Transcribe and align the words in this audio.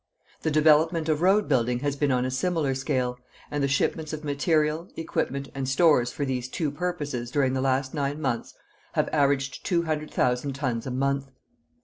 The 0.41 0.49
development 0.49 1.09
of 1.09 1.21
road 1.21 1.47
building 1.47 1.81
has 1.81 1.95
been 1.95 2.11
on 2.11 2.25
a 2.25 2.31
similar 2.31 2.73
scale, 2.73 3.19
and 3.51 3.63
the 3.63 3.67
shipments 3.67 4.13
of 4.13 4.23
material, 4.23 4.89
equipment 4.97 5.49
and 5.53 5.69
stores 5.69 6.11
for 6.11 6.25
these 6.25 6.47
two 6.47 6.71
purposes 6.71 7.29
during 7.29 7.53
the 7.53 7.61
last 7.61 7.93
nine 7.93 8.19
months 8.19 8.55
have 8.93 9.09
averaged 9.09 9.63
200,000 9.63 10.53
tons 10.53 10.87
a 10.87 10.91
month. 10.91 11.29